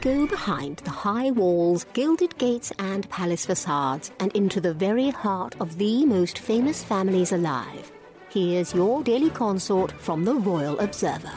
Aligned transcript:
Go 0.00 0.26
behind 0.26 0.78
the 0.78 0.90
high 0.90 1.30
walls, 1.30 1.84
gilded 1.92 2.38
gates, 2.38 2.72
and 2.78 3.06
palace 3.10 3.44
facades, 3.44 4.10
and 4.18 4.32
into 4.32 4.58
the 4.58 4.72
very 4.72 5.10
heart 5.10 5.54
of 5.60 5.76
the 5.76 6.06
most 6.06 6.38
famous 6.38 6.82
families 6.82 7.32
alive. 7.32 7.92
Here's 8.30 8.72
your 8.72 9.02
daily 9.02 9.28
consort 9.28 9.92
from 9.92 10.24
the 10.24 10.34
Royal 10.34 10.78
Observer. 10.78 11.30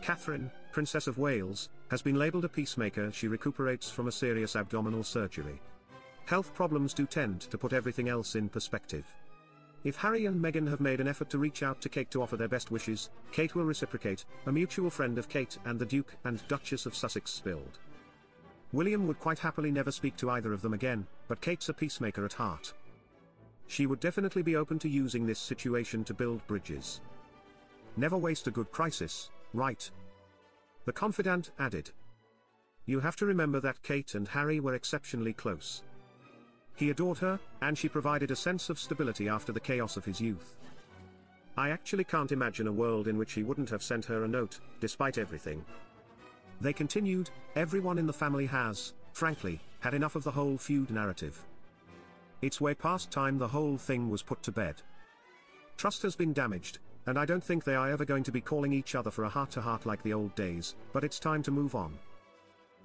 Catherine, 0.00 0.50
Princess 0.72 1.06
of 1.06 1.18
Wales, 1.18 1.68
has 1.90 2.00
been 2.00 2.16
labelled 2.16 2.46
a 2.46 2.48
peacemaker 2.48 3.12
she 3.12 3.28
recuperates 3.28 3.90
from 3.90 4.08
a 4.08 4.12
serious 4.12 4.56
abdominal 4.56 5.04
surgery. 5.04 5.60
Health 6.24 6.54
problems 6.54 6.94
do 6.94 7.04
tend 7.04 7.42
to 7.42 7.58
put 7.58 7.74
everything 7.74 8.08
else 8.08 8.34
in 8.34 8.48
perspective. 8.48 9.04
If 9.86 9.94
Harry 9.94 10.26
and 10.26 10.42
Meghan 10.42 10.68
have 10.68 10.80
made 10.80 10.98
an 11.00 11.06
effort 11.06 11.30
to 11.30 11.38
reach 11.38 11.62
out 11.62 11.80
to 11.80 11.88
Kate 11.88 12.10
to 12.10 12.20
offer 12.20 12.36
their 12.36 12.48
best 12.48 12.72
wishes, 12.72 13.08
Kate 13.30 13.54
will 13.54 13.64
reciprocate, 13.64 14.24
a 14.46 14.50
mutual 14.50 14.90
friend 14.90 15.16
of 15.16 15.28
Kate 15.28 15.56
and 15.64 15.78
the 15.78 15.86
Duke 15.86 16.16
and 16.24 16.42
Duchess 16.48 16.86
of 16.86 16.96
Sussex 16.96 17.30
spilled. 17.30 17.78
William 18.72 19.06
would 19.06 19.20
quite 19.20 19.38
happily 19.38 19.70
never 19.70 19.92
speak 19.92 20.16
to 20.16 20.30
either 20.30 20.52
of 20.52 20.60
them 20.60 20.74
again, 20.74 21.06
but 21.28 21.40
Kate's 21.40 21.68
a 21.68 21.72
peacemaker 21.72 22.24
at 22.24 22.32
heart. 22.32 22.74
She 23.68 23.86
would 23.86 24.00
definitely 24.00 24.42
be 24.42 24.56
open 24.56 24.80
to 24.80 24.88
using 24.88 25.24
this 25.24 25.38
situation 25.38 26.02
to 26.02 26.14
build 26.14 26.44
bridges. 26.48 27.00
Never 27.96 28.16
waste 28.16 28.48
a 28.48 28.50
good 28.50 28.72
crisis, 28.72 29.30
right? 29.54 29.88
The 30.84 30.92
confidant 30.92 31.52
added. 31.60 31.92
You 32.86 32.98
have 32.98 33.14
to 33.18 33.26
remember 33.26 33.60
that 33.60 33.84
Kate 33.84 34.16
and 34.16 34.26
Harry 34.26 34.58
were 34.58 34.74
exceptionally 34.74 35.32
close. 35.32 35.84
He 36.76 36.90
adored 36.90 37.18
her, 37.18 37.40
and 37.62 37.76
she 37.76 37.88
provided 37.88 38.30
a 38.30 38.36
sense 38.36 38.68
of 38.68 38.78
stability 38.78 39.28
after 39.28 39.50
the 39.50 39.60
chaos 39.60 39.96
of 39.96 40.04
his 40.04 40.20
youth. 40.20 40.56
I 41.56 41.70
actually 41.70 42.04
can't 42.04 42.32
imagine 42.32 42.66
a 42.66 42.72
world 42.72 43.08
in 43.08 43.16
which 43.16 43.32
he 43.32 43.42
wouldn't 43.42 43.70
have 43.70 43.82
sent 43.82 44.04
her 44.04 44.24
a 44.24 44.28
note, 44.28 44.60
despite 44.78 45.16
everything. 45.16 45.64
They 46.60 46.74
continued, 46.74 47.30
everyone 47.54 47.96
in 47.96 48.06
the 48.06 48.12
family 48.12 48.44
has, 48.46 48.92
frankly, 49.14 49.58
had 49.80 49.94
enough 49.94 50.16
of 50.16 50.24
the 50.24 50.30
whole 50.30 50.58
feud 50.58 50.90
narrative. 50.90 51.42
It's 52.42 52.60
way 52.60 52.74
past 52.74 53.10
time 53.10 53.38
the 53.38 53.48
whole 53.48 53.78
thing 53.78 54.10
was 54.10 54.22
put 54.22 54.42
to 54.42 54.52
bed. 54.52 54.82
Trust 55.78 56.02
has 56.02 56.14
been 56.14 56.34
damaged, 56.34 56.78
and 57.06 57.18
I 57.18 57.24
don't 57.24 57.42
think 57.42 57.64
they 57.64 57.74
are 57.74 57.90
ever 57.90 58.04
going 58.04 58.24
to 58.24 58.32
be 58.32 58.42
calling 58.42 58.74
each 58.74 58.94
other 58.94 59.10
for 59.10 59.24
a 59.24 59.28
heart-to-heart 59.30 59.82
-heart 59.82 59.86
like 59.86 60.02
the 60.02 60.12
old 60.12 60.34
days, 60.34 60.76
but 60.92 61.04
it's 61.04 61.18
time 61.18 61.42
to 61.44 61.50
move 61.50 61.74
on. 61.74 61.98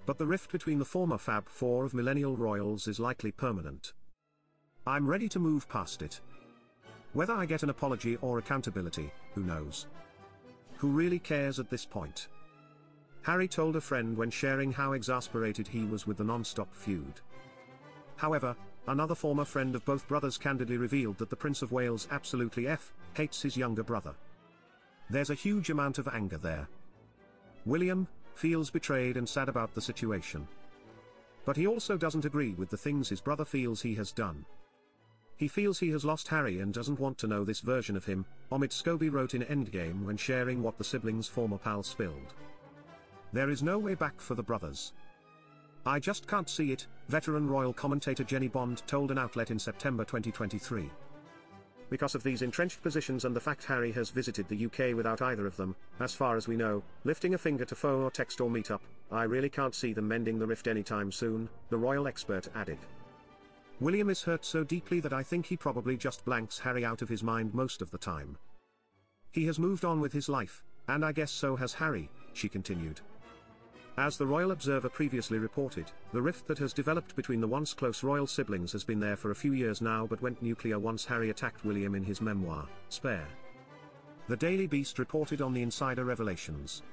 But 0.05 0.17
the 0.17 0.25
rift 0.25 0.51
between 0.51 0.79
the 0.79 0.85
former 0.85 1.17
Fab 1.17 1.47
Four 1.47 1.85
of 1.85 1.93
millennial 1.93 2.35
royals 2.35 2.87
is 2.87 2.99
likely 2.99 3.31
permanent. 3.31 3.93
I'm 4.85 5.07
ready 5.07 5.29
to 5.29 5.39
move 5.39 5.69
past 5.69 6.01
it. 6.01 6.21
Whether 7.13 7.33
I 7.33 7.45
get 7.45 7.63
an 7.63 7.69
apology 7.69 8.17
or 8.17 8.39
accountability, 8.39 9.11
who 9.35 9.43
knows? 9.43 9.87
Who 10.77 10.89
really 10.89 11.19
cares 11.19 11.59
at 11.59 11.69
this 11.69 11.85
point? 11.85 12.29
Harry 13.21 13.47
told 13.47 13.75
a 13.75 13.81
friend 13.81 14.17
when 14.17 14.31
sharing 14.31 14.71
how 14.71 14.93
exasperated 14.93 15.67
he 15.67 15.85
was 15.85 16.07
with 16.07 16.17
the 16.17 16.23
non-stop 16.23 16.73
feud. 16.73 17.21
However, 18.15 18.55
another 18.87 19.13
former 19.13 19.45
friend 19.45 19.75
of 19.75 19.85
both 19.85 20.07
brothers 20.07 20.37
candidly 20.39 20.77
revealed 20.77 21.19
that 21.19 21.29
the 21.29 21.35
Prince 21.35 21.61
of 21.61 21.71
Wales 21.71 22.07
absolutely 22.09 22.67
F 22.67 22.93
hates 23.13 23.41
his 23.41 23.55
younger 23.55 23.83
brother. 23.83 24.15
There's 25.11 25.29
a 25.29 25.35
huge 25.35 25.69
amount 25.69 25.99
of 25.99 26.07
anger 26.07 26.37
there. 26.37 26.67
William 27.65 28.07
feels 28.35 28.69
betrayed 28.69 29.17
and 29.17 29.27
sad 29.27 29.49
about 29.49 29.73
the 29.73 29.81
situation. 29.81 30.47
But 31.45 31.57
he 31.57 31.67
also 31.67 31.97
doesn't 31.97 32.25
agree 32.25 32.53
with 32.53 32.69
the 32.69 32.77
things 32.77 33.09
his 33.09 33.21
brother 33.21 33.45
feels 33.45 33.81
he 33.81 33.95
has 33.95 34.11
done. 34.11 34.45
He 35.37 35.47
feels 35.47 35.79
he 35.79 35.89
has 35.89 36.05
lost 36.05 36.27
Harry 36.27 36.59
and 36.59 36.71
doesn't 36.71 36.99
want 36.99 37.17
to 37.17 37.27
know 37.27 37.43
this 37.43 37.61
version 37.61 37.97
of 37.97 38.05
him, 38.05 38.25
Omid 38.51 38.69
Scobie 38.69 39.11
wrote 39.11 39.33
in 39.33 39.41
Endgame 39.43 40.05
when 40.05 40.17
sharing 40.17 40.61
what 40.61 40.77
the 40.77 40.83
siblings' 40.83 41.27
former 41.27 41.57
pal 41.57 41.81
spilled. 41.81 42.35
There 43.33 43.49
is 43.49 43.63
no 43.63 43.79
way 43.79 43.95
back 43.95 44.21
for 44.21 44.35
the 44.35 44.43
brothers. 44.43 44.93
I 45.85 45.99
just 45.99 46.27
can't 46.27 46.47
see 46.47 46.71
it, 46.71 46.85
veteran 47.09 47.47
royal 47.47 47.73
commentator 47.73 48.23
Jennie 48.23 48.49
Bond 48.49 48.83
told 48.85 49.09
an 49.09 49.17
outlet 49.17 49.49
in 49.49 49.57
September 49.57 50.03
2023. 50.05 50.91
Because 51.91 52.15
of 52.15 52.23
these 52.23 52.41
entrenched 52.41 52.81
positions 52.81 53.25
and 53.25 53.35
the 53.35 53.41
fact 53.41 53.65
Harry 53.65 53.91
has 53.91 54.11
visited 54.11 54.47
the 54.47 54.65
UK 54.65 54.95
without 54.95 55.21
either 55.21 55.45
of 55.45 55.57
them, 55.57 55.75
as 55.99 56.15
far 56.15 56.37
as 56.37 56.47
we 56.47 56.55
know, 56.55 56.81
lifting 57.03 57.33
a 57.33 57.37
finger 57.37 57.65
to 57.65 57.75
phone 57.75 58.01
or 58.01 58.09
text 58.09 58.39
or 58.39 58.49
meet 58.49 58.71
up, 58.71 58.81
I 59.11 59.23
really 59.23 59.49
can't 59.49 59.75
see 59.75 59.91
them 59.91 60.07
mending 60.07 60.39
the 60.39 60.47
rift 60.47 60.67
anytime 60.67 61.11
soon, 61.11 61.49
the 61.69 61.77
royal 61.77 62.07
expert 62.07 62.47
added. 62.55 62.77
William 63.81 64.09
is 64.09 64.23
hurt 64.23 64.45
so 64.45 64.63
deeply 64.63 65.01
that 65.01 65.11
I 65.11 65.21
think 65.21 65.45
he 65.45 65.57
probably 65.57 65.97
just 65.97 66.23
blanks 66.23 66.59
Harry 66.59 66.85
out 66.85 67.01
of 67.01 67.09
his 67.09 67.23
mind 67.23 67.53
most 67.53 67.81
of 67.81 67.91
the 67.91 67.97
time. 67.97 68.37
He 69.33 69.45
has 69.47 69.59
moved 69.59 69.83
on 69.83 69.99
with 69.99 70.13
his 70.13 70.29
life, 70.29 70.63
and 70.87 71.03
I 71.03 71.11
guess 71.11 71.31
so 71.31 71.57
has 71.57 71.73
Harry, 71.73 72.09
she 72.31 72.47
continued. 72.47 73.01
As 73.97 74.17
the 74.17 74.25
Royal 74.25 74.51
Observer 74.51 74.87
previously 74.89 75.37
reported, 75.37 75.91
the 76.13 76.21
rift 76.21 76.47
that 76.47 76.57
has 76.59 76.71
developed 76.71 77.15
between 77.15 77.41
the 77.41 77.47
once 77.47 77.73
close 77.73 78.03
royal 78.03 78.25
siblings 78.25 78.71
has 78.71 78.85
been 78.85 79.01
there 79.01 79.17
for 79.17 79.31
a 79.31 79.35
few 79.35 79.51
years 79.51 79.81
now 79.81 80.07
but 80.07 80.21
went 80.21 80.41
nuclear 80.41 80.79
once 80.79 81.05
Harry 81.05 81.29
attacked 81.29 81.65
William 81.65 81.93
in 81.93 82.03
his 82.03 82.21
memoir, 82.21 82.67
Spare. 82.87 83.27
The 84.29 84.37
Daily 84.37 84.65
Beast 84.65 84.97
reported 84.97 85.41
on 85.41 85.53
the 85.53 85.61
insider 85.61 86.05
revelations. 86.05 86.83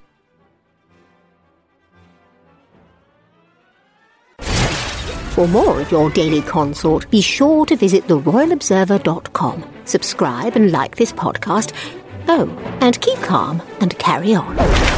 For 5.30 5.46
more 5.46 5.80
of 5.80 5.92
your 5.92 6.10
daily 6.10 6.42
consort, 6.42 7.08
be 7.12 7.20
sure 7.20 7.64
to 7.66 7.76
visit 7.76 8.08
theroyalobserver.com. 8.08 9.64
Subscribe 9.84 10.56
and 10.56 10.72
like 10.72 10.96
this 10.96 11.12
podcast. 11.12 11.74
Oh, 12.26 12.48
and 12.80 13.00
keep 13.00 13.18
calm 13.20 13.62
and 13.80 13.96
carry 14.00 14.34
on. 14.34 14.97